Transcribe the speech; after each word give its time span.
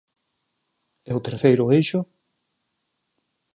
E 1.09 1.11
o 1.17 1.23
terceiro 1.27 1.65
eixo? 1.79 1.99